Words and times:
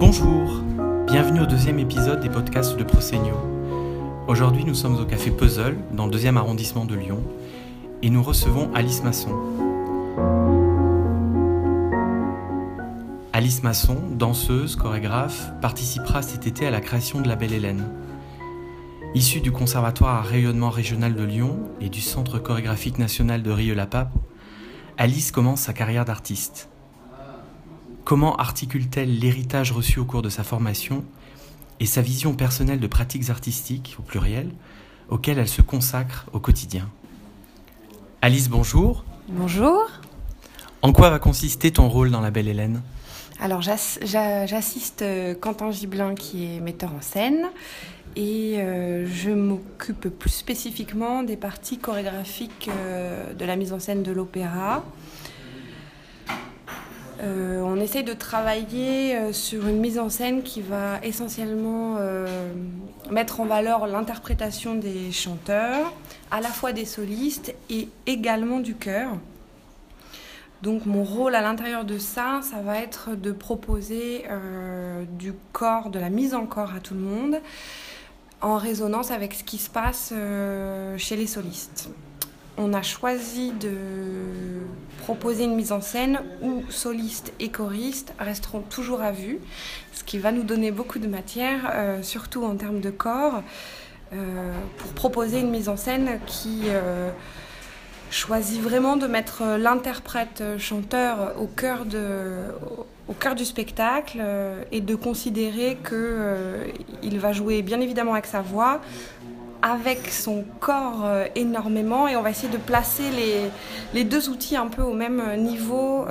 Bonjour, 0.00 0.62
bienvenue 1.06 1.40
au 1.40 1.46
deuxième 1.46 1.78
épisode 1.78 2.20
des 2.20 2.30
podcasts 2.30 2.74
de 2.74 2.84
Prosegno. 2.84 3.36
Aujourd'hui, 4.28 4.64
nous 4.64 4.74
sommes 4.74 4.98
au 4.98 5.04
café 5.04 5.30
Puzzle, 5.30 5.76
dans 5.92 6.06
le 6.06 6.10
deuxième 6.10 6.38
arrondissement 6.38 6.86
de 6.86 6.94
Lyon, 6.94 7.22
et 8.00 8.08
nous 8.08 8.22
recevons 8.22 8.70
Alice 8.72 9.02
Masson. 9.02 9.36
Alice 13.34 13.62
Masson, 13.62 13.98
danseuse, 14.12 14.74
chorégraphe, 14.74 15.52
participera 15.60 16.22
cet 16.22 16.46
été 16.46 16.66
à 16.66 16.70
la 16.70 16.80
création 16.80 17.20
de 17.20 17.28
la 17.28 17.36
Belle 17.36 17.52
Hélène. 17.52 17.84
Issue 19.14 19.42
du 19.42 19.52
Conservatoire 19.52 20.14
à 20.14 20.22
rayonnement 20.22 20.70
régional 20.70 21.14
de 21.14 21.24
Lyon 21.24 21.58
et 21.82 21.90
du 21.90 22.00
Centre 22.00 22.38
chorégraphique 22.38 22.98
national 22.98 23.42
de 23.42 23.50
Rieux-la-Pape, 23.50 24.14
Alice 24.96 25.30
commence 25.30 25.60
sa 25.60 25.74
carrière 25.74 26.06
d'artiste. 26.06 26.69
Comment 28.10 28.34
articule-t-elle 28.34 29.20
l'héritage 29.20 29.70
reçu 29.70 30.00
au 30.00 30.04
cours 30.04 30.20
de 30.20 30.30
sa 30.30 30.42
formation 30.42 31.04
et 31.78 31.86
sa 31.86 32.02
vision 32.02 32.34
personnelle 32.34 32.80
de 32.80 32.88
pratiques 32.88 33.30
artistiques, 33.30 33.94
au 34.00 34.02
pluriel, 34.02 34.50
auxquelles 35.10 35.38
elle 35.38 35.46
se 35.46 35.62
consacre 35.62 36.26
au 36.32 36.40
quotidien? 36.40 36.88
Alice, 38.20 38.48
bonjour. 38.48 39.04
Bonjour. 39.28 39.88
En 40.82 40.92
quoi 40.92 41.10
va 41.10 41.20
consister 41.20 41.70
ton 41.70 41.88
rôle 41.88 42.10
dans 42.10 42.20
La 42.20 42.32
Belle 42.32 42.48
Hélène? 42.48 42.82
Alors 43.40 43.62
j'assiste 43.62 45.02
euh, 45.02 45.36
Quentin 45.36 45.70
Gibelin 45.70 46.16
qui 46.16 46.46
est 46.46 46.58
metteur 46.58 46.92
en 46.92 47.02
scène 47.02 47.46
et 48.16 48.56
euh, 48.56 49.06
je 49.06 49.30
m'occupe 49.30 50.08
plus 50.08 50.30
spécifiquement 50.30 51.22
des 51.22 51.36
parties 51.36 51.78
chorégraphiques 51.78 52.70
euh, 52.74 53.32
de 53.34 53.44
la 53.44 53.54
mise 53.54 53.72
en 53.72 53.78
scène 53.78 54.02
de 54.02 54.10
l'opéra. 54.10 54.82
Euh, 57.20 57.60
on 57.62 57.76
essaye 57.76 58.04
de 58.04 58.14
travailler 58.14 59.32
sur 59.32 59.66
une 59.66 59.78
mise 59.78 59.98
en 59.98 60.08
scène 60.08 60.42
qui 60.42 60.62
va 60.62 60.98
essentiellement 61.02 61.98
mettre 63.10 63.40
en 63.40 63.44
valeur 63.44 63.86
l'interprétation 63.86 64.74
des 64.74 65.12
chanteurs, 65.12 65.92
à 66.30 66.40
la 66.40 66.48
fois 66.48 66.72
des 66.72 66.86
solistes 66.86 67.54
et 67.68 67.88
également 68.06 68.60
du 68.60 68.74
chœur. 68.74 69.10
Donc 70.62 70.86
mon 70.86 71.04
rôle 71.04 71.34
à 71.34 71.40
l'intérieur 71.40 71.84
de 71.84 71.98
ça, 71.98 72.40
ça 72.42 72.62
va 72.62 72.78
être 72.78 73.14
de 73.16 73.32
proposer 73.32 74.24
du 75.18 75.34
corps, 75.52 75.90
de 75.90 75.98
la 75.98 76.10
mise 76.10 76.34
en 76.34 76.46
corps 76.46 76.74
à 76.74 76.80
tout 76.80 76.94
le 76.94 77.00
monde, 77.00 77.40
en 78.42 78.56
résonance 78.56 79.10
avec 79.10 79.34
ce 79.34 79.44
qui 79.44 79.58
se 79.58 79.70
passe 79.70 80.12
euh, 80.12 80.96
chez 80.98 81.16
les 81.16 81.26
solistes. 81.26 81.90
On 82.62 82.74
a 82.74 82.82
choisi 82.82 83.52
de 83.52 83.72
proposer 84.98 85.44
une 85.44 85.54
mise 85.54 85.72
en 85.72 85.80
scène 85.80 86.20
où 86.42 86.62
solistes 86.68 87.32
et 87.40 87.48
choristes 87.48 88.12
resteront 88.18 88.60
toujours 88.60 89.00
à 89.00 89.12
vue, 89.12 89.38
ce 89.94 90.04
qui 90.04 90.18
va 90.18 90.30
nous 90.30 90.42
donner 90.42 90.70
beaucoup 90.70 90.98
de 90.98 91.08
matière, 91.08 91.72
euh, 91.74 92.02
surtout 92.02 92.44
en 92.44 92.56
termes 92.56 92.80
de 92.80 92.90
corps, 92.90 93.42
euh, 94.12 94.52
pour 94.76 94.92
proposer 94.92 95.40
une 95.40 95.50
mise 95.50 95.70
en 95.70 95.78
scène 95.78 96.20
qui 96.26 96.64
choisit 98.10 98.60
vraiment 98.60 98.96
de 98.96 99.06
mettre 99.06 99.42
l'interprète 99.56 100.42
chanteur 100.58 101.34
au 101.38 101.46
cœur 101.46 101.86
du 103.34 103.44
spectacle 103.44 104.18
euh, 104.20 104.62
et 104.72 104.80
de 104.80 104.94
considérer 104.94 105.76
qu'il 105.76 105.94
euh, 105.94 106.66
il 107.02 107.18
va 107.18 107.32
jouer 107.32 107.62
bien 107.62 107.80
évidemment 107.80 108.12
avec 108.12 108.26
sa 108.26 108.40
voix, 108.40 108.80
avec 109.62 110.08
son 110.08 110.44
corps 110.60 111.04
euh, 111.04 111.26
énormément 111.34 112.08
et 112.08 112.16
on 112.16 112.22
va 112.22 112.30
essayer 112.30 112.52
de 112.52 112.58
placer 112.58 113.10
les, 113.10 113.50
les, 113.94 114.04
deux 114.04 114.28
outils 114.28 114.56
un 114.56 114.66
peu 114.66 114.82
au 114.82 114.94
même 114.94 115.22
niveau 115.36 116.04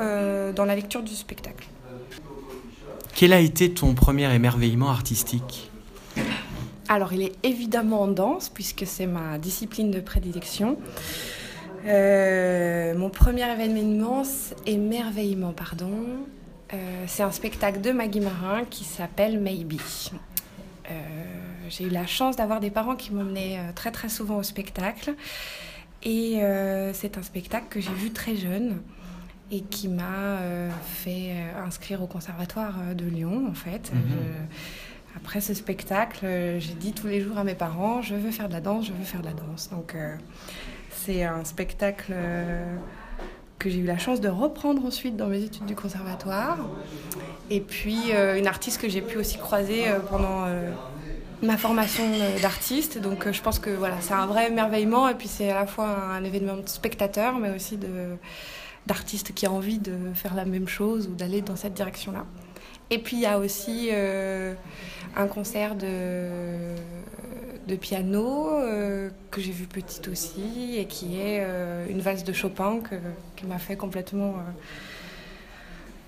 dans 0.55 0.65
la 0.65 0.75
lecture 0.75 1.03
du 1.03 1.15
spectacle. 1.15 1.67
Quel 3.15 3.33
a 3.33 3.39
été 3.39 3.73
ton 3.73 3.93
premier 3.93 4.33
émerveillement 4.33 4.89
artistique? 4.89 5.69
Alors 6.87 7.13
il 7.13 7.21
est 7.21 7.33
évidemment 7.43 8.01
en 8.01 8.07
danse 8.07 8.49
puisque 8.49 8.85
c'est 8.85 9.07
ma 9.07 9.37
discipline 9.37 9.91
de 9.91 9.99
prédilection. 9.99 10.77
mon 11.85 13.09
premier 13.09 13.51
événement, 13.51 14.23
émerveillement, 14.65 15.53
pardon, 15.53 15.91
euh, 16.73 17.03
c'est 17.07 17.23
un 17.23 17.31
spectacle 17.31 17.81
de 17.81 17.91
Maggie 17.91 18.19
Marin 18.19 18.63
qui 18.69 18.83
s'appelle 18.83 19.39
Maybe. 19.39 19.79
Euh, 21.69 21.71
j'ai 21.71 21.85
eu 21.85 21.89
la 21.89 22.05
chance 22.05 22.35
d'avoir 22.35 22.59
des 22.59 22.69
parents 22.69 22.95
qui 22.95 23.13
m'emmenaient 23.13 23.57
euh, 23.59 23.71
très 23.73 23.91
très 23.91 24.09
souvent 24.09 24.37
au 24.37 24.43
spectacle. 24.43 25.13
Et 26.03 26.39
c'est 26.93 27.17
un 27.17 27.23
spectacle 27.23 27.65
que 27.69 27.81
j'ai 27.81 27.91
vu 27.91 28.11
très 28.11 28.37
jeune 28.37 28.77
et 29.51 29.59
qui 29.59 29.89
m'a 29.89 30.37
fait 30.85 31.33
inscrire 31.61 32.01
au 32.01 32.07
conservatoire 32.07 32.75
de 32.95 33.03
Lyon 33.03 33.47
en 33.49 33.53
fait. 33.53 33.91
Mhm. 33.93 34.01
après 35.17 35.41
ce 35.41 35.53
spectacle, 35.53 36.25
j'ai 36.59 36.73
dit 36.73 36.93
tous 36.93 37.07
les 37.07 37.19
jours 37.19 37.37
à 37.37 37.43
mes 37.43 37.53
parents, 37.53 38.01
je 38.01 38.15
veux 38.15 38.31
faire 38.31 38.47
de 38.47 38.53
la 38.53 38.61
danse, 38.61 38.85
je 38.85 38.93
veux 38.93 39.03
faire 39.03 39.19
de 39.19 39.25
la 39.25 39.33
danse. 39.33 39.69
Donc 39.71 39.93
c'est 40.89 41.25
un 41.25 41.43
spectacle 41.43 42.13
que 43.59 43.69
j'ai 43.69 43.79
eu 43.79 43.85
la 43.85 43.97
chance 43.97 44.21
de 44.21 44.29
reprendre 44.29 44.85
ensuite 44.85 45.17
dans 45.17 45.27
mes 45.27 45.43
études 45.43 45.65
du 45.65 45.75
conservatoire. 45.75 46.57
Et 47.49 47.59
puis 47.59 48.13
euh, 48.13 48.37
une 48.37 48.47
artiste 48.47 48.81
que 48.81 48.89
j'ai 48.89 49.01
pu 49.01 49.17
aussi 49.17 49.37
croiser 49.37 49.87
euh, 49.87 49.99
pendant 49.99 50.45
euh, 50.45 50.71
ma 51.41 51.57
formation 51.57 52.03
d'artiste. 52.41 52.99
Donc 52.99 53.31
je 53.31 53.41
pense 53.41 53.59
que 53.59 53.69
voilà, 53.69 53.95
c'est 54.01 54.13
un 54.13 54.25
vrai 54.25 54.47
émerveillement 54.47 55.07
et 55.07 55.15
puis 55.15 55.27
c'est 55.27 55.49
à 55.51 55.55
la 55.55 55.67
fois 55.67 55.87
un, 55.87 56.23
événement 56.23 56.57
de 56.57 56.67
spectateur 56.67 57.37
mais 57.37 57.55
aussi 57.55 57.77
de 57.77 58.17
d'artiste 58.87 59.33
qui 59.33 59.45
a 59.45 59.51
envie 59.51 59.77
de 59.77 59.93
faire 60.15 60.33
la 60.33 60.45
même 60.45 60.67
chose 60.67 61.07
ou 61.07 61.15
d'aller 61.15 61.41
dans 61.41 61.55
cette 61.55 61.73
direction-là. 61.73 62.25
Et 62.89 62.97
puis 62.97 63.17
il 63.17 63.21
y 63.21 63.25
a 63.27 63.37
aussi 63.37 63.89
un 65.15 65.27
concert 65.27 65.75
de 65.75 66.75
de 67.69 67.75
piano 67.75 68.49
euh, 68.49 69.09
que 69.31 69.39
j'ai 69.39 69.51
vu 69.51 69.65
petite 69.65 70.07
aussi 70.07 70.75
et 70.77 70.85
qui 70.85 71.19
est 71.19 71.39
euh, 71.41 71.85
une 71.87 72.01
valse 72.01 72.23
de 72.23 72.33
Chopin 72.33 72.79
qui 73.35 73.45
m'a 73.45 73.59
fait 73.59 73.77
complètement 73.77 74.29
euh, 74.29 74.51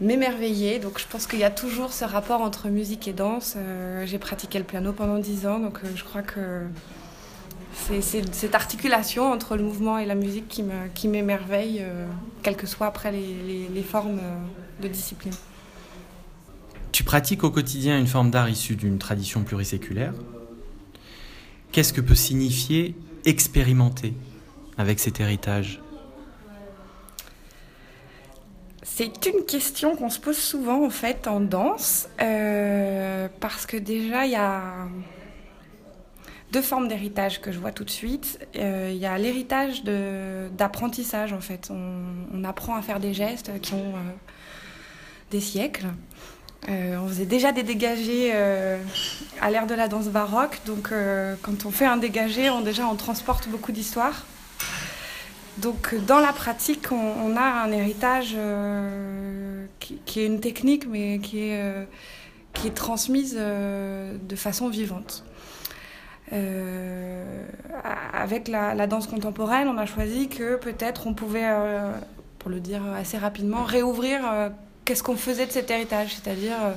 m'émerveiller. 0.02 0.80
Donc 0.80 1.00
je 1.00 1.06
pense 1.08 1.28
qu'il 1.28 1.40
y 1.40 1.44
a 1.44 1.50
toujours 1.50 1.94
ce 1.94 2.04
rapport 2.06 2.42
entre 2.42 2.70
musique 2.70 3.08
et 3.08 3.14
danse. 3.14 3.56
j'ai 4.06 4.18
pratiqué 4.18 4.60
le 4.60 4.66
piano 4.66 4.92
pendant 4.94 5.20
dix 5.20 5.48
ans, 5.48 5.60
donc 5.60 5.80
je 5.96 6.04
crois 6.04 6.22
que 6.22 6.64
c'est 7.74 8.02
cette 8.02 8.56
articulation 8.56 9.32
entre 9.32 9.56
le 9.56 9.64
mouvement 9.64 9.98
et 9.98 10.06
la 10.06 10.16
musique 10.16 10.48
qui 10.94 11.08
m'émerveille, 11.08 11.78
qui 11.78 11.84
quelles 12.44 12.58
que 12.58 12.68
soient 12.68 12.88
après 12.88 13.12
les, 13.12 13.68
les 13.74 13.84
formes 13.84 14.20
de 14.82 14.88
discipline. 14.88 15.34
Tu 16.92 17.04
pratiques 17.04 17.44
au 17.44 17.52
quotidien 17.52 17.98
une 17.98 18.08
forme 18.08 18.32
d'art 18.32 18.50
issue 18.50 18.76
d'une 18.76 18.98
tradition 18.98 19.44
pluriséculaire 19.44 20.14
Qu'est-ce 21.72 21.94
que 21.94 22.02
peut 22.02 22.16
signifier 22.16 22.96
expérimenter 23.24 24.14
avec 24.78 25.00
cet 25.00 25.22
héritage? 25.22 25.80
C'est 28.94 29.26
une 29.26 29.46
question 29.46 29.96
qu'on 29.96 30.10
se 30.10 30.20
pose 30.20 30.38
souvent 30.38 30.86
en 30.86 30.90
fait 30.90 31.26
en 31.26 31.40
danse, 31.40 32.10
euh, 32.22 33.30
parce 33.40 33.66
que 33.66 33.78
déjà 33.78 34.26
il 34.26 34.34
y 34.34 34.36
a 34.36 34.62
deux 36.52 36.62
formes 36.62 36.90
d'héritage 36.90 37.40
que 37.40 37.54
je 37.54 37.60
vois 37.60 37.72
tout 37.72 37.86
de 37.86 37.90
suite. 37.90 38.46
Euh, 38.58 38.90
il 38.92 38.98
y 38.98 39.06
a 39.06 39.18
l'héritage 39.18 39.86
d'apprentissage 39.86 41.32
en 41.32 41.40
fait. 41.40 41.72
On, 41.72 42.44
apprend 42.44 42.76
à 42.76 42.82
faire 42.82 43.00
des 43.00 43.14
gestes 43.14 43.52
qui 43.62 43.74
ont 43.74 43.78
euh, 43.96 44.12
des 45.32 45.40
siècles. 45.40 45.88
On 46.68 47.08
faisait 47.08 47.26
déjà 47.26 47.54
des 47.54 47.64
dégagés 47.64 48.34
à 48.34 49.50
l'ère 49.50 49.68
de 49.68 49.74
la 49.74 49.88
danse 49.88 50.10
baroque, 50.10 50.60
donc 50.68 50.90
quand 51.42 51.66
on 51.66 51.72
fait 51.72 51.86
un 51.86 51.98
dégagé, 51.98 52.52
on, 52.52 52.62
déjà 52.62 52.86
on 52.86 52.96
transporte 52.96 53.48
beaucoup 53.48 53.72
d'histoires. 53.72 54.26
Donc 55.58 55.96
dans 56.06 56.20
la 56.20 56.34
pratique, 56.34 56.92
on, 56.92 57.36
a 57.36 57.64
un 57.64 57.72
héritage 57.72 58.36
qui, 59.80 60.20
est 60.20 60.26
une 60.26 60.40
technique, 60.40 60.88
mais 60.88 61.20
qui 61.20 61.40
est, 61.40 61.88
est 62.66 62.74
transmise 62.74 63.36
de 63.36 64.36
façon 64.36 64.70
vivante. 64.70 65.24
avec 68.14 68.48
la, 68.48 68.88
danse 68.88 69.08
contemporaine, 69.08 69.68
on 69.68 69.78
a 69.78 69.86
choisi 69.86 70.30
que 70.30 70.56
peut-être 70.56 71.06
on 71.06 71.14
pouvait, 71.14 71.50
pour 72.40 72.50
le 72.50 72.60
dire 72.60 72.82
assez 72.96 73.18
rapidement, 73.18 73.64
réouvrir 73.64 74.22
qu'est-ce 74.86 75.04
qu'on 75.04 75.16
faisait 75.16 75.46
de 75.46 75.52
cet 75.52 75.72
héritage 75.72 76.16
C'est-à-dire, 76.16 76.58
euh, 76.62 76.74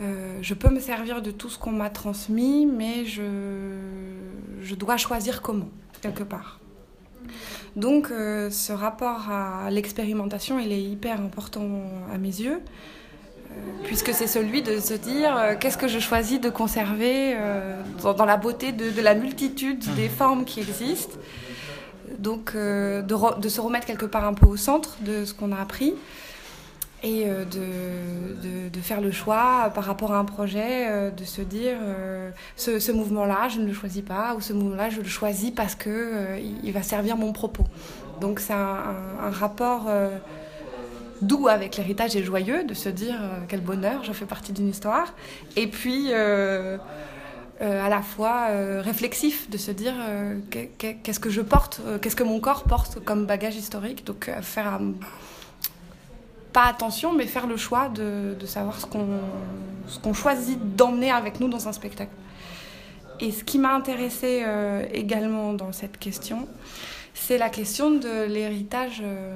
euh, 0.00 0.38
je 0.42 0.54
peux 0.54 0.68
me 0.68 0.80
servir 0.80 1.22
de 1.22 1.30
tout 1.30 1.48
ce 1.48 1.58
qu'on 1.58 1.72
m'a 1.72 1.90
transmis, 1.90 2.66
mais 2.66 3.04
je 3.04 4.74
dois 4.74 4.96
choisir 4.96 5.42
comment, 5.42 5.70
quelque 6.00 6.22
part. 6.22 6.60
Donc, 7.76 8.10
euh, 8.10 8.50
ce 8.50 8.72
rapport 8.72 9.30
à 9.30 9.70
l'expérimentation, 9.70 10.58
il 10.58 10.72
est 10.72 10.82
hyper 10.82 11.20
important 11.20 11.68
à 12.12 12.18
mes 12.18 12.28
yeux, 12.28 12.60
puisque 13.84 14.12
c'est 14.12 14.26
celui 14.26 14.62
de 14.62 14.78
se 14.78 14.94
dire 14.94 15.56
qu'est-ce 15.58 15.78
que 15.78 15.88
je 15.88 15.98
choisis 15.98 16.40
de 16.40 16.50
conserver 16.50 17.36
dans, 18.02 18.24
la 18.24 18.36
beauté 18.36 18.72
de, 18.72 18.90
de, 18.90 19.00
la 19.00 19.14
multitude 19.14 19.84
des 19.96 20.06
mmh. 20.06 20.10
formes 20.10 20.44
qui 20.44 20.60
existent. 20.60 21.16
Donc, 22.18 22.54
de, 22.54 23.02
de, 23.40 23.48
se 23.48 23.60
remettre 23.60 23.86
quelque 23.86 24.06
part 24.06 24.24
un 24.24 24.34
peu 24.34 24.46
au 24.46 24.56
centre 24.56 24.96
de 25.00 25.24
ce 25.24 25.34
qu'on 25.34 25.52
a 25.52 25.60
appris 25.60 25.94
et 27.02 27.24
euh, 27.26 27.44
de, 27.44 28.68
de, 28.68 28.80
faire 28.80 29.00
le 29.00 29.12
choix 29.12 29.70
par 29.74 29.84
rapport 29.84 30.12
à 30.12 30.18
un 30.18 30.24
projet, 30.24 30.88
euh, 30.88 31.10
de 31.10 31.24
se 31.24 31.42
dire 31.42 31.76
euh, 31.80 32.30
ce, 32.56 32.92
mouvement-là, 32.92 33.48
je 33.48 33.60
ne 33.60 33.66
le 33.66 33.72
choisis 33.72 34.02
pas, 34.02 34.34
ou 34.34 34.40
ce 34.40 34.52
mouvement-là, 34.52 34.90
je 34.90 35.00
le 35.00 35.08
choisis 35.08 35.50
parce 35.50 35.74
que 35.74 36.38
il 36.62 36.72
va 36.72 36.82
servir 36.82 37.16
mon 37.16 37.32
propos. 37.32 37.64
Donc 38.20 38.40
c'est 38.40 38.52
un, 38.52 38.96
un, 39.22 39.30
rapport 39.30 39.88
doux 41.22 41.48
avec 41.48 41.76
l'héritage 41.76 42.16
et 42.16 42.24
joyeux, 42.24 42.64
de 42.64 42.74
se 42.74 42.88
dire 42.88 43.18
quel 43.48 43.60
bonheur, 43.60 44.02
je 44.02 44.12
fais 44.12 44.26
partie 44.26 44.52
d'une 44.52 44.68
histoire, 44.68 45.14
et 45.54 45.68
puis 45.68 46.12
à 46.12 46.78
la 47.60 48.02
fois 48.02 48.48
réflexif, 48.80 49.48
de 49.50 49.56
se 49.58 49.70
dire 49.70 49.94
qu'est-ce 50.80 51.20
que 51.20 51.30
je 51.30 51.42
porte, 51.42 51.80
qu'est-ce 52.02 52.16
que 52.16 52.24
mon 52.24 52.40
corps 52.40 52.64
porte 52.64 52.98
comme 53.04 53.26
bagage 53.26 53.54
historique, 53.54 54.04
donc 54.04 54.30
faire 54.42 54.66
un 54.66 54.94
pas 56.52 56.64
attention, 56.64 57.12
mais 57.12 57.26
faire 57.26 57.46
le 57.46 57.56
choix 57.56 57.88
de, 57.88 58.36
de 58.38 58.46
savoir 58.46 58.80
ce 58.80 58.86
qu'on 58.86 60.14
choisit 60.14 60.76
d'emmener 60.76 61.10
avec 61.10 61.40
nous 61.40 61.48
dans 61.48 61.68
un 61.68 61.72
spectacle. 61.72 62.12
Et 63.20 63.32
ce 63.32 63.44
qui 63.44 63.58
m'a 63.58 63.74
intéressé 63.74 64.42
euh, 64.46 64.84
également 64.92 65.52
dans 65.52 65.72
cette 65.72 65.98
question, 65.98 66.46
c'est 67.14 67.38
la 67.38 67.48
question 67.48 67.90
de 67.90 68.24
l'héritage, 68.24 69.02
euh, 69.02 69.34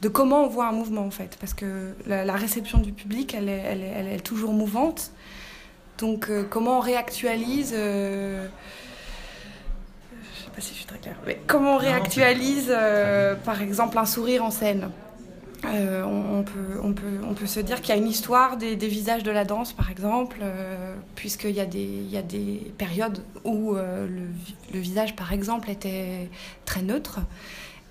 de 0.00 0.08
comment 0.08 0.44
on 0.44 0.48
voit 0.48 0.66
un 0.66 0.72
mouvement 0.72 1.04
en 1.04 1.10
fait. 1.10 1.36
Parce 1.38 1.52
que 1.52 1.94
la, 2.06 2.32
réception 2.34 2.78
du 2.78 2.92
public, 2.92 3.34
elle 3.34 3.48
est, 3.48 3.62
elle 3.66 3.82
est, 3.82 3.92
elle 3.96 4.08
est 4.08 4.20
toujours 4.20 4.52
mouvante. 4.52 5.10
Donc 5.98 6.30
euh, 6.30 6.44
comment 6.48 6.78
on 6.78 6.80
réactualise... 6.80 7.72
je 7.72 8.48
sais 10.42 10.50
pas 10.54 10.60
si 10.60 10.70
je 10.70 10.78
suis 10.78 10.86
très 10.86 10.98
claire. 10.98 11.16
Mais 11.26 11.38
comment 11.46 11.74
on 11.74 11.78
réactualise, 11.78 12.74
par 13.44 13.60
exemple, 13.60 13.98
un 13.98 14.06
sourire 14.06 14.42
en 14.42 14.50
scène? 14.50 14.88
Euh, 15.74 16.02
on, 16.04 16.42
peut, 16.42 16.80
on, 16.82 16.92
peut, 16.92 17.20
on 17.28 17.34
peut 17.34 17.46
se 17.46 17.60
dire 17.60 17.80
qu'il 17.80 17.90
y 17.94 17.98
a 17.98 18.00
une 18.00 18.08
histoire 18.08 18.56
des, 18.56 18.76
visages 18.76 19.22
de 19.22 19.30
la 19.30 19.44
danse, 19.44 19.72
par 19.72 19.90
exemple, 19.90 20.38
euh, 20.42 20.94
puisqu'il 21.14 21.50
y, 21.50 22.10
y 22.10 22.16
a 22.16 22.22
des 22.22 22.72
périodes 22.78 23.22
où 23.44 23.74
euh, 23.74 24.06
le, 24.72 24.78
visage, 24.80 25.16
par 25.16 25.32
exemple, 25.32 25.70
était 25.70 26.28
très 26.64 26.82
neutre. 26.82 27.20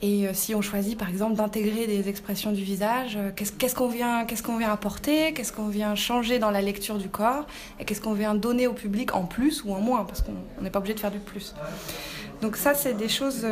Et 0.01 0.27
si 0.33 0.53
on 0.53 0.61
choisit, 0.61 0.97
par 0.99 1.09
exemple, 1.09 1.35
d'intégrer 1.35 1.87
des 1.87 2.09
expressions 2.09 2.51
du 2.51 2.61
visage, 2.61 3.17
qu'est-ce 3.35 3.73
qu'on 3.73 3.87
vient, 3.87 4.25
vient 4.25 4.71
apporter, 4.71 5.33
qu'est-ce 5.33 5.53
qu'on 5.53 5.69
vient 5.69 5.95
changer 5.95 6.37
dans 6.37 6.51
la 6.51 6.61
lecture 6.61 6.97
du 6.97 7.07
corps, 7.07 7.47
et 7.79 7.85
qu'est-ce 7.85 8.01
qu'on 8.01 8.13
vient 8.13 8.35
donner 8.35 8.67
au 8.67 8.73
public 8.73 9.15
en 9.15 9.23
plus 9.23 9.63
ou 9.63 9.73
en 9.73 9.79
moins, 9.79 10.03
parce 10.03 10.21
qu'on 10.21 10.61
n'est 10.61 10.69
pas 10.69 10.79
obligé 10.79 10.93
de 10.93 10.99
faire 10.99 11.11
du 11.11 11.19
plus. 11.19 11.55
Donc 12.41 12.57
ça, 12.57 12.75
c'est 12.75 12.93
des 12.93 13.09
choses 13.09 13.47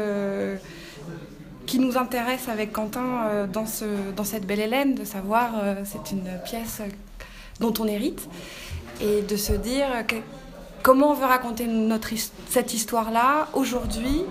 qui 1.73 1.79
nous 1.79 1.97
intéresse 1.97 2.49
avec 2.49 2.71
Quentin 2.71 3.23
euh, 3.25 3.47
dans, 3.47 3.65
ce, 3.65 3.85
dans 4.15 4.23
cette 4.23 4.45
belle 4.45 4.59
Hélène, 4.59 4.93
de 4.93 5.03
savoir 5.03 5.53
euh, 5.55 5.73
c'est 5.85 6.11
une 6.11 6.29
pièce 6.45 6.83
dont 7.59 7.73
on 7.79 7.87
hérite, 7.87 8.29
et 9.01 9.23
de 9.23 9.35
se 9.35 9.53
dire 9.53 9.87
comment 10.83 11.09
on 11.09 11.13
veut 11.15 11.25
raconter 11.25 11.65
notre, 11.65 12.09
cette 12.47 12.75
histoire-là 12.75 13.47
aujourd'hui, 13.53 14.21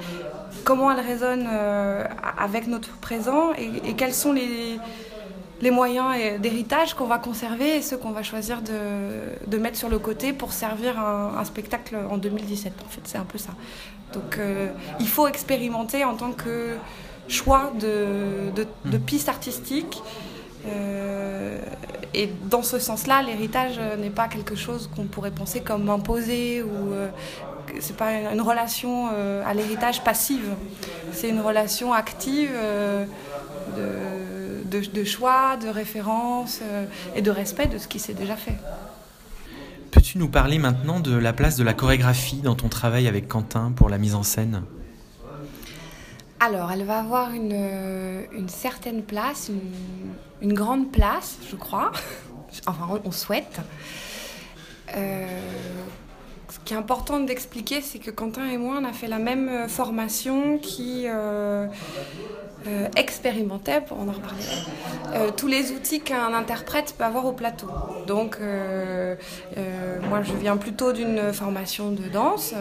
comment 0.63 0.93
elle 0.93 1.05
résonne 1.05 1.49
euh, 1.51 2.05
avec 2.39 2.69
notre 2.69 2.97
présent, 2.99 3.53
et, 3.59 3.95
quels 3.95 4.15
sont 4.15 4.33
les, 4.33 4.79
les 5.63 5.71
moyens 5.73 6.41
d'héritage 6.41 6.95
qu'on 6.95 7.07
va 7.07 7.19
conserver 7.19 7.79
et 7.79 7.83
ceux 7.83 7.97
qu'on 7.97 8.13
va 8.13 8.23
choisir 8.23 8.63
de, 8.63 9.59
mettre 9.59 9.79
sur 9.79 9.89
le 9.89 9.99
côté 9.99 10.33
pour 10.33 10.53
servir 10.53 10.97
un 10.97 11.45
spectacle 11.45 11.99
en 12.09 12.19
2017. 12.19 12.73
En 12.87 12.89
fait, 12.89 13.01
c'est 13.03 13.19
un 13.19 13.25
peu 13.25 13.39
ça. 13.39 13.51
Donc, 14.13 14.39
il 15.01 15.09
faut 15.09 15.27
expérimenter 15.27 16.05
en 16.05 16.15
tant 16.15 16.31
que 16.31 16.77
choix 17.29 17.73
de, 17.79 18.51
de, 18.55 18.67
hmm. 18.97 19.01
pistes 19.01 19.29
artistiques. 19.29 20.03
Euh, 20.67 21.59
et 22.15 22.31
dans 22.51 22.63
ce 22.63 22.79
sens-là, 22.79 23.23
l'héritage 23.23 23.81
n'est 23.99 24.11
pas 24.11 24.29
quelque 24.29 24.55
chose 24.55 24.89
qu'on 24.95 25.05
pourrait 25.05 25.31
penser 25.31 25.61
comme 25.61 25.89
imposé 25.89 26.63
ou 26.63 26.93
euh, 26.93 27.09
c'est 27.81 27.97
pas 27.97 28.13
une 28.13 28.41
relation 28.41 29.09
euh, 29.13 29.43
à 29.47 29.55
l'héritage 29.55 30.05
passive. 30.05 30.55
C'est 31.13 31.31
une 31.31 31.41
relation 31.41 31.93
active 31.93 32.53
de, 33.77 34.81
de, 34.87 35.05
choix, 35.05 35.57
de 35.57 35.69
référence 35.69 36.61
et 37.17 37.23
de 37.23 37.31
respect 37.31 37.67
de 37.67 37.79
ce 37.79 37.89
qui 37.89 37.99
s'est 37.99 38.15
déjà 38.15 38.37
fait. 38.37 38.57
Peux-tu 39.91 40.19
nous 40.19 40.29
parler 40.29 40.59
maintenant 40.59 41.01
de 41.01 41.15
la 41.15 41.33
place 41.33 41.57
de 41.57 41.65
la 41.65 41.75
chorégraphie 41.75 42.41
dans 42.41 42.55
ton 42.55 42.69
travail 42.69 43.09
avec 43.09 43.29
Quentin 43.29 43.73
pour 43.75 43.89
la 43.91 43.99
mise 43.99 44.15
en 44.15 44.23
scène? 44.23 44.63
Alors, 46.45 46.73
elle 46.73 46.83
va 46.83 46.99
avoir 46.99 47.31
une, 47.31 47.53
euh, 47.53 48.25
certaine 48.49 49.05
place, 49.05 49.49
une, 50.41 50.55
grande 50.55 50.91
place, 50.91 51.39
je 51.49 51.55
crois. 51.55 51.93
enfin, 52.67 53.01
on, 53.05 53.13
souhaite. 53.13 53.61
Euh, 54.97 55.41
ce 56.53 56.59
qui 56.59 56.75
est 56.75 56.77
important 56.77 57.19
d'expliquer, 57.21 57.81
c'est 57.81 57.99
que 57.99 58.11
Quentin 58.11 58.47
et 58.47 58.59
moi, 58.59 58.77
on 58.79 58.85
a 58.85 58.93
fait 58.93 59.07
la 59.07 59.19
même 59.19 59.49
euh, 59.49 59.69
formation 59.69 60.59
qui 60.59 61.05
euh, 61.07 61.67
euh, 62.67 62.89
expérimentait, 62.95 63.81
pour 63.81 63.99
en 63.99 64.05
reparler, 64.05 64.45
tous 65.37 65.47
les 65.47 65.73
outils 65.73 66.01
qu'un 66.01 66.35
interprète 66.35 66.95
peut 66.97 67.05
avoir 67.05 67.25
au 67.27 67.33
plateau. 67.33 67.69
Donc, 68.07 68.39
moi, 70.09 70.23
je 70.23 70.33
viens 70.35 70.57
plutôt 70.57 70.93
d'une 70.93 71.33
formation 71.33 71.91
de 71.91 72.09
danse, 72.09 72.55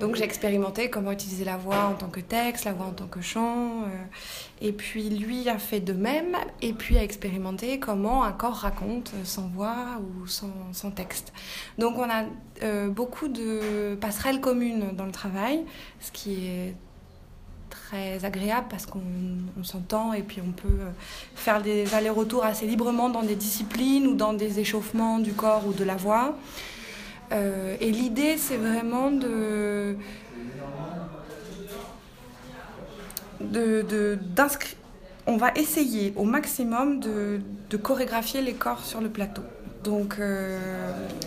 donc 0.00 0.16
j'ai 0.16 0.24
expérimenté 0.24 0.90
comment 0.90 1.10
utiliser 1.10 1.44
la 1.44 1.56
voix 1.56 1.86
en 1.90 1.94
tant 1.94 2.08
que 2.08 2.20
texte, 2.20 2.64
la 2.64 2.72
voix 2.72 2.86
en 2.86 2.92
tant 2.92 3.06
que 3.06 3.20
chant. 3.20 3.84
Et 4.62 4.72
puis 4.72 5.08
lui 5.08 5.48
a 5.48 5.58
fait 5.58 5.80
de 5.80 5.94
même, 5.94 6.36
et 6.60 6.74
puis 6.74 6.98
a 6.98 7.02
expérimenté 7.02 7.78
comment 7.78 8.24
un 8.24 8.32
corps 8.32 8.56
raconte 8.56 9.12
sans 9.24 9.48
voix 9.48 10.00
ou 10.00 10.26
sans, 10.26 10.52
sans 10.72 10.90
texte. 10.90 11.32
Donc 11.78 11.96
on 11.98 12.08
a 12.08 12.24
beaucoup 12.88 13.28
de 13.32 13.94
passerelles 13.96 14.40
communes 14.40 14.92
dans 14.96 15.06
le 15.06 15.12
travail, 15.12 15.64
ce 16.00 16.10
qui 16.10 16.46
est 16.46 16.74
très 17.70 18.24
agréable 18.24 18.66
parce 18.68 18.86
qu'on 18.86 19.02
s'entend 19.62 20.12
et 20.12 20.22
puis 20.22 20.40
on 20.46 20.52
peut 20.52 20.68
euh, 20.68 20.90
faire 21.34 21.62
des 21.62 21.94
allers-retours 21.94 22.44
assez 22.44 22.66
librement 22.66 23.08
dans 23.08 23.22
des 23.22 23.36
disciplines 23.36 24.06
ou 24.08 24.14
dans 24.14 24.32
des 24.32 24.58
échauffements 24.60 25.18
du 25.18 25.32
corps 25.32 25.66
ou 25.66 25.72
de 25.72 25.84
la 25.84 25.96
voix. 25.96 26.36
Euh, 27.32 27.76
et 27.80 27.90
l'idée, 27.90 28.36
c'est 28.38 28.56
vraiment 28.56 29.10
de 29.10 29.96
de, 33.40 34.18
on 35.26 35.36
va 35.36 35.52
essayer 35.54 36.12
au 36.16 36.24
maximum 36.24 37.00
de, 37.00 37.40
chorégraphier 37.76 38.42
les 38.42 38.54
corps 38.54 38.84
sur 38.84 39.00
le 39.00 39.08
plateau. 39.08 39.42
Donc 39.84 40.16
euh, 40.18 40.58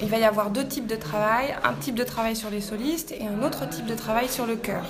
il 0.02 0.10
va 0.10 0.18
y 0.18 0.24
avoir 0.24 0.52
deux 0.52 0.66
types 0.66 0.86
de 0.86 0.96
travail, 0.96 1.56
un 1.64 1.74
type 1.74 1.96
de 1.96 2.04
travail 2.04 2.36
sur 2.36 2.52
les 2.52 2.62
solistes 2.62 3.12
et 3.12 3.26
un 3.26 3.44
autre 3.44 3.68
type 3.68 3.86
de 3.86 3.96
travail 3.96 4.30
sur 4.30 4.46
le 4.46 4.56
chœur. 4.56 4.86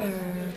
Euh, 0.00 0.06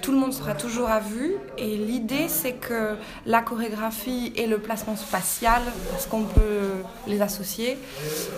tout 0.02 0.14
le 0.14 0.18
monde 0.18 0.34
sera 0.34 0.54
toujours 0.54 0.90
à 0.90 1.00
vue 1.00 1.34
et 1.58 1.76
l'idée 1.76 2.28
c'est 2.30 2.54
que 2.54 2.96
la 3.26 3.42
chorégraphie 3.42 4.32
et 4.38 4.48
le 4.48 4.58
placement 4.58 4.96
spatial, 4.96 5.62
parce 5.92 6.06
qu'on 6.06 6.24
peut 6.24 6.72
les 7.08 7.22
associer, 7.22 7.78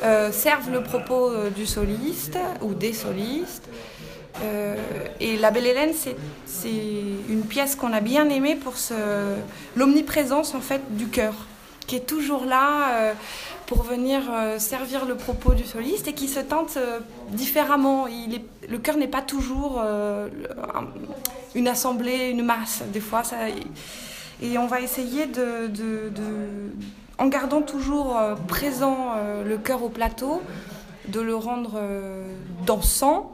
euh, 0.03 0.31
servent 0.31 0.71
le 0.71 0.81
propos 0.81 1.31
du 1.55 1.67
soliste 1.67 2.37
ou 2.61 2.73
des 2.73 2.93
solistes 2.93 3.69
et 5.19 5.35
La 5.35 5.51
Belle 5.51 5.65
Hélène, 5.65 5.91
c'est 6.45 6.71
une 7.29 7.43
pièce 7.43 7.75
qu'on 7.75 7.91
a 7.91 7.99
bien 7.99 8.29
aimée 8.29 8.55
pour 8.55 8.73
l'omniprésence 9.75 10.55
en 10.55 10.61
fait 10.61 10.81
du 10.95 11.07
cœur, 11.07 11.33
qui 11.89 11.95
est 11.95 12.05
toujours 12.05 12.45
là 12.45 12.91
euh, 12.91 13.13
pour 13.65 13.81
venir 13.81 14.21
euh, 14.29 14.59
servir 14.59 15.05
le 15.05 15.15
propos 15.15 15.55
du 15.55 15.65
soliste 15.65 16.07
et 16.07 16.13
qui 16.13 16.27
se 16.27 16.39
tente 16.39 16.77
différemment. 17.31 18.05
Il 18.05 18.41
le 18.69 18.77
cœur 18.77 18.97
n'est 18.97 19.07
pas 19.07 19.23
toujours 19.23 19.81
une 21.55 21.67
assemblée, 21.67 22.29
une 22.29 22.45
masse. 22.45 22.83
Des 22.93 22.99
fois, 22.99 23.23
et 24.43 24.57
on 24.59 24.67
va 24.67 24.81
essayer 24.81 25.25
de, 25.25 25.71
en 27.17 27.25
gardant 27.25 27.63
toujours 27.63 28.15
présent 28.47 29.15
le 29.43 29.57
cœur 29.57 29.81
au 29.81 29.89
plateau, 29.89 30.43
de 31.07 31.19
le 31.19 31.35
rendre 31.35 31.81
dansant 32.67 33.33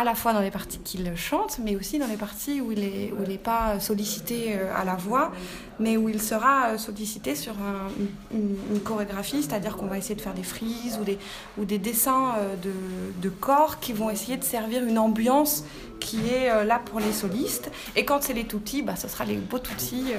à 0.00 0.04
la 0.04 0.14
fois 0.14 0.32
dans 0.32 0.40
les 0.40 0.50
parties 0.50 0.78
qu'il 0.78 1.14
chante, 1.14 1.58
mais 1.62 1.76
aussi 1.76 1.98
dans 1.98 2.06
les 2.06 2.16
parties 2.16 2.62
où 2.62 2.72
il 2.72 2.80
n'est 2.80 3.36
pas 3.36 3.78
sollicité 3.80 4.54
euh, 4.54 4.74
à 4.74 4.86
la 4.86 4.94
voix, 4.94 5.30
mais 5.78 5.98
où 5.98 6.08
il 6.08 6.22
sera 6.22 6.68
euh, 6.68 6.78
sollicité 6.78 7.34
sur 7.34 7.52
une, 8.32 8.80
chorégraphie, 8.80 9.42
c'est-à-dire 9.42 9.76
qu'on 9.76 9.88
va 9.88 9.98
essayer 9.98 10.14
de 10.14 10.22
faire 10.22 10.32
des 10.32 10.42
frises 10.42 10.98
ou 10.98 11.04
des, 11.04 11.18
ou 11.58 11.66
des 11.66 11.76
dessins 11.76 12.32
euh, 12.38 12.56
de, 12.56 12.72
de, 13.20 13.28
corps 13.28 13.78
qui 13.78 13.92
vont 13.92 14.08
essayer 14.08 14.38
de 14.38 14.44
servir 14.44 14.82
une 14.84 14.98
ambiance 14.98 15.64
qui 16.00 16.28
est 16.28 16.64
là 16.64 16.80
pour 16.82 16.98
les 16.98 17.12
solistes. 17.12 17.70
Et 17.94 18.06
quand 18.06 18.22
c'est 18.22 18.32
les 18.32 18.44
toutis, 18.44 18.80
bah, 18.80 18.96
ce 18.96 19.06
sera 19.06 19.26
les 19.26 19.36
beaux 19.36 19.58
toutis. 19.58 20.14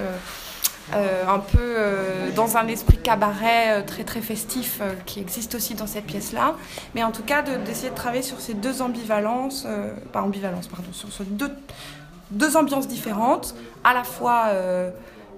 Un 0.94 1.40
peu 1.40 1.60
euh, 1.60 2.32
dans 2.36 2.58
un 2.58 2.68
esprit 2.68 2.98
cabaret 2.98 3.80
euh, 3.80 3.82
très 3.82 4.04
très 4.04 4.22
festif 4.22 4.82
qui 5.06 5.20
existe 5.20 5.56
aussi 5.56 5.76
dans 5.76 5.88
cette 5.88 6.06
pièce-là. 6.06 6.56
Mais 6.96 7.04
en 7.04 7.12
tout 7.12 7.24
cas, 7.24 7.42
d'essayer 7.42 7.90
de, 7.90 7.96
travailler 7.96 8.24
sur 8.24 8.40
ces 8.40 8.54
deux 8.54 8.82
ambivalences, 8.82 9.68
pas 10.12 10.22
ambivalence, 10.22 10.68
pardon, 10.68 10.92
sur, 10.92 11.10
deux, 11.26 11.52
deux, 12.32 12.58
ambiances 12.58 12.88
différentes, 12.88 13.56
à 13.84 13.94
la 13.94 14.04
fois 14.04 14.50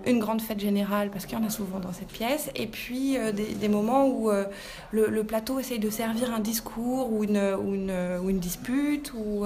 une 0.05 0.19
grande 0.19 0.41
fête 0.41 0.59
générale, 0.59 1.09
parce 1.11 1.25
qu'il 1.25 1.37
y 1.37 1.41
en 1.41 1.45
a 1.45 1.49
souvent 1.49 1.79
dans 1.79 1.93
cette 1.93 2.09
pièce, 2.09 2.49
et 2.55 2.67
puis 2.67 3.17
des, 3.33 3.69
moments 3.69 4.07
où 4.07 4.31
le, 4.91 5.23
plateau 5.23 5.59
essaye 5.59 5.79
de 5.79 5.89
servir 5.89 6.33
un 6.33 6.39
discours 6.39 7.11
ou 7.11 7.23
une, 7.23 7.37
ou 7.37 7.73
une, 7.73 7.93
ou 8.23 8.29
une 8.29 8.39
dispute 8.39 9.13
ou, 9.13 9.45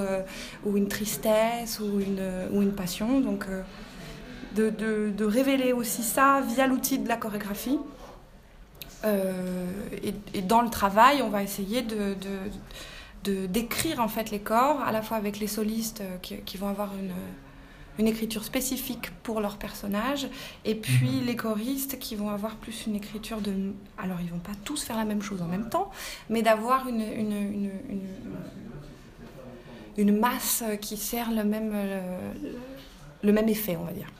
ou, 0.66 0.77
une 0.77 0.88
tristesse 0.88 1.80
ou 1.80 2.00
une, 2.00 2.22
ou 2.54 2.62
une 2.62 2.74
passion. 2.74 3.20
Donc 3.20 3.46
de, 4.57 4.69
de, 4.69 5.11
de, 5.15 5.25
révéler 5.25 5.71
aussi 5.71 6.03
ça 6.03 6.41
via 6.41 6.67
l'outil 6.67 6.99
de 6.99 7.07
la 7.07 7.17
chorégraphie. 7.17 7.79
Et, 9.05 10.13
et, 10.33 10.41
dans 10.41 10.61
le 10.61 10.69
travail, 10.69 11.21
on 11.21 11.29
va 11.29 11.41
essayer 11.43 11.81
de, 11.81 12.15
de 12.15 12.27
d'écrire 13.23 13.99
en 13.99 14.07
fait 14.07 14.31
les 14.31 14.39
corps, 14.39 14.81
à 14.81 14.91
la 14.91 15.01
fois 15.01 15.17
avec 15.17 15.39
les 15.39 15.47
solistes 15.47 16.01
euh, 16.01 16.17
qui, 16.21 16.37
qui 16.37 16.57
vont 16.57 16.67
avoir 16.67 16.91
une, 16.95 17.11
une, 17.99 18.07
écriture 18.07 18.43
spécifique 18.43 19.11
pour 19.23 19.41
leur 19.41 19.57
personnage, 19.57 20.27
et 20.65 20.75
puis 20.75 21.19
mhm. 21.21 21.25
les 21.25 21.35
choristes 21.35 21.99
qui 21.99 22.15
vont 22.15 22.29
avoir 22.29 22.55
plus 22.55 22.85
une 22.87 22.95
écriture 22.95 23.41
de... 23.41 23.73
Alors 23.97 24.17
ils 24.21 24.29
vont 24.29 24.39
pas 24.39 24.53
tous 24.63 24.83
faire 24.83 24.97
la 24.97 25.05
même 25.05 25.21
chose 25.21 25.41
en 25.41 25.47
même 25.47 25.69
temps, 25.69 25.91
mais 26.29 26.41
d'avoir 26.41 26.87
une, 26.87 27.01
une, 27.01 27.71
une, 29.97 30.17
masse 30.17 30.63
qui 30.81 30.95
sert 30.95 31.31
le 31.31 31.43
même, 31.43 31.71
euh, 31.73 32.33
le, 33.23 33.31
même 33.31 33.49
effet, 33.49 33.77
on 33.79 33.83
va 33.83 33.93
dire. 33.93 34.11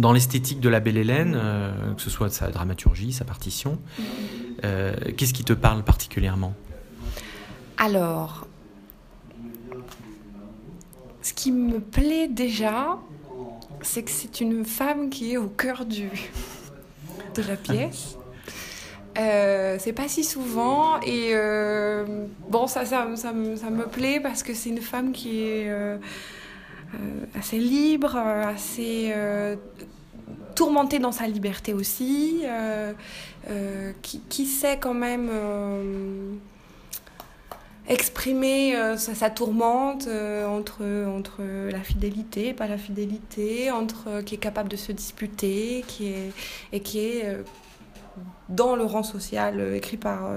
Dans 0.00 0.12
l'esthétique 0.12 0.60
de 0.60 0.68
la 0.68 0.80
Belle 0.80 0.96
Hélène, 0.96 1.34
euh, 1.36 1.94
que 1.94 2.00
ce 2.02 2.10
soit 2.10 2.30
sa 2.30 2.48
dramaturgie, 2.50 3.12
sa 3.12 3.24
partition, 3.24 3.78
mhm. 3.98 5.14
qu'est-ce 5.16 5.34
qui 5.34 5.44
te 5.44 5.52
parle 5.52 5.82
particulièrement? 5.82 6.54
Alors, 7.76 8.46
ce 11.22 11.32
qui 11.32 11.52
me 11.52 11.80
plaît 11.80 12.28
déjà, 12.28 12.98
c'est 13.82 14.02
que 14.02 14.10
c'est 14.10 14.40
une 14.40 14.64
femme 14.64 15.10
qui 15.10 15.32
est 15.32 15.36
au 15.36 15.48
cœur 15.48 15.84
du, 15.84 16.08
de 17.34 17.42
la 17.42 17.56
pièce. 17.56 18.16
Euh, 19.18 19.76
c'est 19.80 19.92
pas 19.92 20.08
si 20.08 20.22
souvent 20.22 21.00
et 21.00 21.32
euh, 21.34 22.26
bon 22.48 22.68
ça 22.68 22.84
ça, 22.84 23.08
ça, 23.16 23.32
me 23.32 23.84
plaît 23.88 24.20
parce 24.20 24.44
que 24.44 24.54
c'est 24.54 24.70
une 24.70 24.80
femme 24.80 25.10
qui 25.10 25.42
est 25.42 25.68
euh, 25.68 25.98
assez 27.34 27.58
libre, 27.58 28.16
assez 28.16 29.14
tourmentée 30.54 30.98
dans 30.98 31.12
sa 31.12 31.26
liberté 31.26 31.72
aussi, 31.72 32.42
qui, 34.02 34.46
sait 34.46 34.78
quand 34.78 34.94
même 34.94 35.30
exprimer 37.90 38.76
euh, 38.76 38.96
sa, 38.96 39.30
tourmente 39.30 40.06
euh, 40.06 40.46
entre, 40.46 40.84
entre 41.08 41.42
la 41.70 41.80
fidélité 41.80 42.54
pas 42.54 42.68
la 42.68 42.78
fidélité, 42.78 43.70
entre 43.70 44.04
euh, 44.06 44.22
qui 44.22 44.36
est 44.36 44.38
capable 44.38 44.68
de 44.68 44.76
se 44.76 44.92
disputer, 44.92 45.84
qui 45.86 46.06
est, 46.06 46.32
et 46.72 46.80
qui 46.80 47.00
est 47.00 47.36
dans 48.48 48.76
le 48.76 48.84
rang 48.84 49.02
social 49.02 49.74
écrit 49.74 49.96
par 49.96 50.30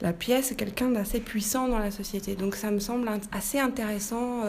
la 0.00 0.12
pièce, 0.12 0.54
quelqu'un 0.56 0.90
d'assez 0.90 1.20
puissant 1.20 1.68
dans 1.68 1.78
la 1.78 1.90
société. 1.90 2.34
Donc 2.34 2.56
ça 2.56 2.70
me 2.70 2.78
semble 2.78 3.08
assez 3.32 3.58
intéressant 3.58 4.42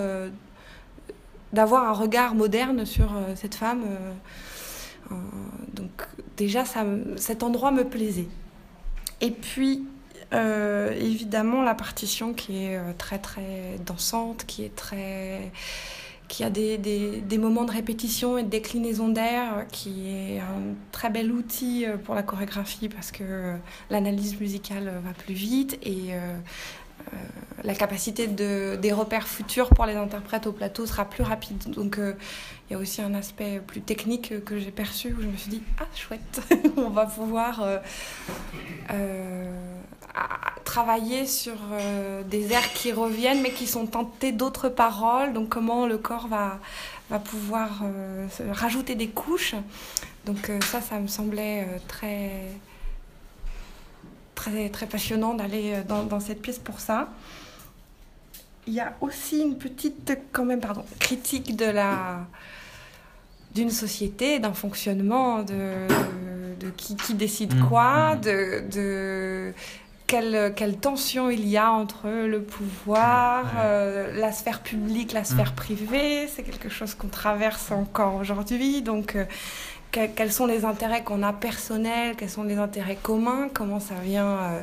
d'avoir 1.54 1.86
un 1.86 1.94
regard 1.94 2.36
moderne 2.36 2.86
sur 2.86 3.10
cette 3.36 3.56
femme. 3.56 3.84
donc 5.74 5.90
déjà, 6.38 6.66
ça, 6.66 6.86
cet 7.18 7.44
endroit 7.44 7.72
me 7.72 7.84
plaisait. 7.84 8.28
Et 9.22 9.32
puis, 9.32 9.84
euh, 10.34 10.92
évidemment, 11.00 11.64
la 11.64 11.76
partition 11.76 12.34
qui 12.34 12.66
est 12.66 12.78
euh, 12.78 12.94
très 12.98 13.20
très 13.20 13.78
dansante, 13.86 14.46
qui 14.46 14.64
est 14.64 14.76
très 14.76 15.52
qui 16.28 16.44
a 16.44 16.52
des, 16.52 16.78
des, 16.78 17.22
des, 17.22 17.38
moments 17.40 17.64
de 17.64 17.72
répétition 17.72 18.38
et 18.38 18.44
de 18.44 18.50
déclinaison 18.50 19.10
d'air, 19.10 19.66
qui 19.72 20.10
est 20.10 20.40
un 20.40 20.76
très 20.92 21.10
bel 21.10 21.32
outil 21.32 21.88
euh, 21.88 21.98
pour 21.98 22.14
la 22.14 22.22
chorégraphie 22.22 22.88
parce 22.88 23.12
que 23.12 23.56
l'analyse 23.90 24.40
musicale 24.40 24.94
va 25.04 25.12
plus 25.14 25.34
vite 25.34 25.80
et 25.82 26.14
la 27.64 27.76
capacité 27.76 28.28
de, 28.28 28.78
des 28.82 28.94
repères 28.94 29.28
futurs 29.28 29.70
pour 29.70 29.86
les 29.86 29.96
interprètes 29.96 30.48
au 30.48 30.52
plateau 30.52 30.86
sera 30.86 31.06
plus 31.06 31.24
rapide. 31.24 31.70
Donc 31.72 31.98
il 32.00 32.74
y 32.74 32.76
a 32.76 32.80
aussi 32.80 33.02
un 33.02 33.14
aspect 33.14 33.62
plus 33.66 33.82
technique 33.82 34.44
que 34.46 34.60
j'ai 34.60 34.72
perçu 34.72 35.14
où 35.18 35.22
je 35.22 35.28
me 35.28 35.36
suis 35.36 35.50
dit, 35.50 35.64
ah 35.80 35.86
chouette, 35.96 36.42
on 36.78 36.90
va 36.90 37.06
pouvoir 37.06 37.62
travailler 40.70 41.26
sur 41.26 41.58
euh, 41.72 42.22
des 42.24 42.54
airs 42.54 42.74
qui 42.74 42.92
reviennent 42.92 43.42
mais 43.42 43.52
qui 43.52 43.66
sont 43.66 43.88
tentés 43.88 44.32
d'autres 44.32 44.70
paroles. 44.70 45.34
Donc 45.34 45.50
comment 45.50 45.88
le 45.88 45.98
corps 45.98 46.28
va, 46.28 46.60
va 47.10 47.18
pouvoir 47.18 47.82
euh, 47.84 48.28
rajouter 48.52 48.94
des 48.94 49.10
couches. 49.10 49.56
Donc 50.26 50.50
euh, 50.50 50.60
ça, 50.62 50.80
ça 50.80 51.00
me 51.00 51.08
semblait 51.08 51.68
très, 51.88 52.44
très, 54.40 54.70
très 54.70 54.86
passionnant 54.86 55.34
d'aller 55.34 55.82
dans, 55.88 56.04
dans, 56.04 56.22
cette 56.22 56.42
pièce 56.42 56.60
pour 56.60 56.80
ça. 56.80 57.10
Il 58.68 58.74
y 58.74 58.80
a 58.80 58.94
aussi 59.02 59.42
une 59.42 59.58
petite 59.58 60.18
quand 60.32 60.46
même 60.46 60.62
pardon, 60.62 60.86
critique 61.00 61.58
de 61.58 61.66
la 61.66 62.28
d'une 63.54 63.72
société, 63.72 64.40
d'un 64.40 64.54
fonctionnement, 64.54 65.42
de, 65.42 65.88
de, 66.60 66.70
qui, 66.70 66.96
qui, 66.96 67.16
décide 67.16 67.56
mmh. 67.56 67.68
quoi, 67.68 68.16
mmh. 68.16 68.22
de, 68.22 68.64
de 68.72 69.54
quelle, 70.06 70.54
quelle, 70.56 70.78
tension 70.78 71.32
il 71.32 71.48
y 71.48 71.58
a 71.58 71.72
entre 71.72 72.08
le 72.08 72.44
pouvoir, 72.44 73.46
euh, 73.58 74.16
la 74.20 74.32
sphère 74.32 74.62
publique, 74.62 75.14
la 75.14 75.24
sphère 75.24 75.54
privée. 75.54 76.28
C'est 76.28 76.44
quelque 76.44 76.70
chose 76.70 76.94
qu'on 76.94 77.08
traverse 77.08 77.72
encore 77.72 78.16
aujourd'hui. 78.16 78.84
Donc, 78.84 79.16
euh, 79.16 79.26
quels 79.92 80.32
sont 80.32 80.46
les 80.46 80.66
intérêts 80.66 81.04
qu'on 81.04 81.24
a 81.24 81.34
personnels, 81.34 82.16
quels 82.16 82.30
sont 82.30 82.44
les 82.44 82.58
intérêts 82.58 82.98
communs, 83.02 83.50
comment 83.54 83.80
ça 83.80 83.96
vient 84.04 84.28
euh, 84.28 84.62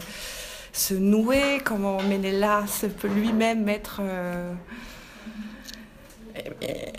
se 0.72 0.94
nouer, 0.94 1.60
comment 1.64 2.02
Ménélas 2.02 2.84
peut 3.00 3.08
lui-même 3.08 3.68
être 3.68 4.00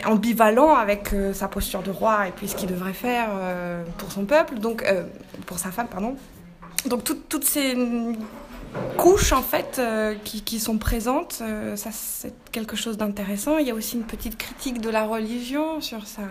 ambivalent 0.05 0.73
avec 0.73 1.09
sa 1.33 1.47
posture 1.47 1.83
de 1.83 1.91
roi 1.91 2.27
et 2.27 2.31
puis 2.31 2.47
ce 2.47 2.55
qu'il 2.55 2.69
devrait 2.69 2.93
faire 2.93 3.29
pour 3.99 4.11
son 4.11 4.25
peuple, 4.25 4.55
donc 4.55 4.83
pour 5.45 5.59
sa 5.59 5.69
femme, 5.69 5.87
pardon. 5.87 6.15
Donc 6.87 7.03
toutes 7.03 7.43
ces 7.43 7.75
couches 8.97 9.31
en 9.31 9.41
fait 9.41 9.77
euh, 9.79 10.15
qui, 10.23 10.41
qui, 10.41 10.59
sont 10.59 10.77
présentes, 10.77 11.39
euh, 11.41 11.75
ça 11.75 11.89
c'est 11.91 12.33
quelque 12.51 12.75
chose 12.75 12.97
d'intéressant. 12.97 13.57
Il 13.57 13.67
y 13.67 13.71
a 13.71 13.73
aussi 13.73 13.95
une 13.95 14.05
petite 14.05 14.37
critique 14.37 14.81
de 14.81 14.89
la 14.89 15.05
religion 15.05 15.81
sur 15.81 16.05
sa 16.07 16.23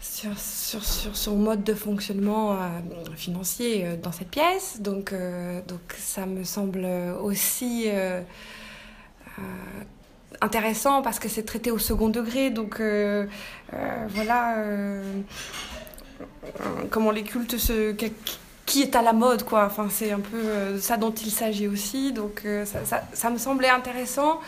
sur, 0.00 0.38
sur, 0.38 0.84
sur 0.84 1.16
son 1.16 1.36
mode 1.36 1.64
de 1.64 1.74
fonctionnement 1.74 2.52
euh, 2.52 2.56
financier 3.16 3.96
dans 4.02 4.12
cette 4.12 4.30
pièce. 4.30 4.80
Donc, 4.80 5.12
donc 5.66 5.80
ça 5.98 6.26
me 6.26 6.44
semble 6.44 6.86
aussi 7.22 7.88
intéressant 10.40 11.02
parce 11.02 11.18
que 11.18 11.28
c'est 11.28 11.44
traité 11.44 11.70
au 11.70 11.78
second 11.78 12.08
degré. 12.08 12.50
Donc 12.50 12.80
voilà 14.08 14.56
comment 16.90 17.10
les 17.10 17.22
cultes 17.22 17.58
se 17.58 17.92
qui 18.68 18.82
est 18.82 18.94
à 18.94 19.02
la 19.02 19.14
mode, 19.14 19.44
quoi. 19.44 19.64
Enfin, 19.64 19.88
c'est 19.90 20.12
un 20.12 20.20
peu 20.20 20.36
euh, 20.36 20.78
ça 20.78 20.98
dont 20.98 21.10
il 21.10 21.30
s'agit 21.30 21.66
aussi. 21.66 22.12
Donc, 22.12 22.42
euh, 22.44 22.64
ça, 22.66 23.02
ça, 23.12 23.30
me 23.30 23.38
semblait 23.38 23.70
intéressant 23.70 24.40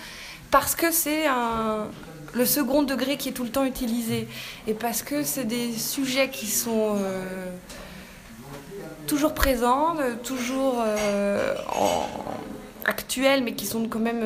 parce 0.51 0.75
que 0.75 0.93
c'est 0.93 1.27
un, 1.27 1.87
le 2.33 2.47
second 2.47 2.83
degré 2.83 3.17
qui 3.17 3.31
est 3.31 3.33
tout 3.33 3.45
le 3.45 3.51
temps 3.51 3.65
utilisé 3.65 4.29
et 4.67 4.75
parce 4.75 5.03
que 5.03 5.23
c'est 5.23 5.45
des 5.45 5.73
sujets 5.73 6.29
qui 6.29 6.47
sont 6.47 6.97
euh, 6.97 7.25
toujours 9.07 9.35
présents, 9.35 9.97
toujours 10.23 10.77
en, 11.75 12.07
actuels, 12.85 13.43
mais 13.43 13.55
qui 13.55 13.67
sont 13.67 13.87
quand 13.89 13.99
même. 13.99 14.25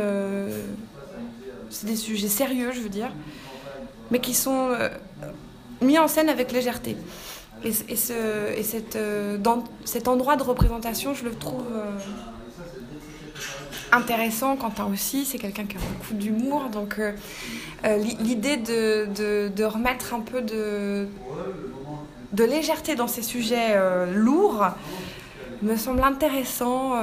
c'est 1.71 1.87
des 1.87 1.97
sujets 1.97 2.29
sérieux, 2.29 2.73
je 2.73 2.81
veux 2.81 2.89
dire, 2.89 3.11
mais 4.11 4.21
qui 4.21 4.35
sont 4.35 4.71
mis 5.81 5.99
en 5.99 6.09
scène 6.09 6.29
avec 6.29 6.53
légèreté. 6.53 6.97
Et, 7.65 7.73
euh, 8.11 9.61
cet 9.85 10.09
endroit 10.09 10.37
de 10.37 10.43
représentation, 10.43 11.15
je 11.15 11.25
le 11.25 11.35
trouve 11.35 11.65
euh, 11.73 11.91
intéressant. 13.95 14.57
Quentin 14.57 14.87
aussi, 14.93 15.25
c'est 15.25 15.39
quelqu'un 15.39 15.65
qui 15.65 15.77
a 15.77 15.81
beaucoup 15.81 16.15
d'humour. 16.15 16.69
Donc 16.71 16.99
euh, 16.99 17.13
l'idée 18.21 18.57
de, 18.57 19.09
de, 19.49 19.65
remettre 19.65 20.15
un 20.15 20.21
peu 20.21 20.43
de, 20.43 21.09
de 22.33 22.45
légèreté 22.45 22.95
dans 22.95 23.09
ces 23.09 23.23
sujets 23.23 23.77
lourds 24.13 24.65
me 25.63 25.77
semble 25.77 26.03
intéressant 26.03 26.95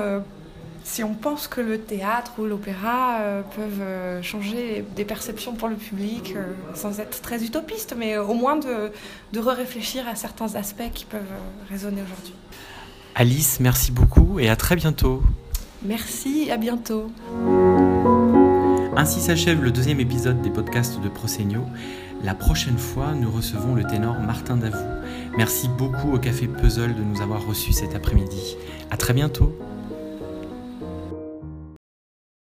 si 0.83 1.03
on 1.03 1.13
pense 1.13 1.47
que 1.47 1.61
le 1.61 1.79
théâtre 1.79 2.33
ou 2.39 2.45
l'opéra 2.45 3.19
euh, 3.19 3.41
peuvent 3.55 3.81
euh, 3.81 4.21
changer 4.21 4.83
des 4.95 5.05
perceptions 5.05 5.53
pour 5.53 5.67
le 5.67 5.75
public, 5.75 6.33
euh, 6.35 6.53
sans 6.73 6.99
être 6.99 7.21
très 7.21 7.43
utopiste, 7.43 7.95
mais 7.97 8.17
au 8.17 8.33
moins 8.33 8.57
de, 8.57 8.91
de 9.33 9.39
réfléchir 9.39 10.07
à 10.07 10.15
certains 10.15 10.55
aspects 10.55 10.91
qui 10.93 11.05
peuvent 11.05 11.21
résonner 11.69 12.01
aujourd'hui. 12.01 12.33
Alice, 13.15 13.59
merci 13.59 13.91
beaucoup 13.91 14.39
et 14.39 14.49
à 14.49 14.55
très 14.55 14.75
bientôt. 14.75 15.21
Merci, 15.83 16.51
à 16.51 16.57
bientôt. 16.57 17.11
Ainsi 18.95 19.19
s'achève 19.19 19.63
le 19.63 19.71
deuxième 19.71 19.99
épisode 19.99 20.39
des 20.41 20.51
podcasts 20.51 21.01
de 21.01 21.09
Prosegno. 21.09 21.65
La 22.23 22.35
prochaine 22.35 22.77
fois, 22.77 23.13
nous 23.15 23.31
recevons 23.31 23.73
le 23.73 23.83
ténor 23.83 24.19
Martin 24.19 24.57
Davout. 24.57 24.77
Merci 25.37 25.67
beaucoup 25.69 26.13
au 26.13 26.19
Café 26.19 26.47
Puzzle 26.47 26.93
de 26.93 27.01
nous 27.01 27.21
avoir 27.21 27.47
reçus 27.47 27.73
cet 27.73 27.95
après-midi. 27.95 28.57
À 28.91 28.97
très 28.97 29.13
bientôt. 29.13 29.57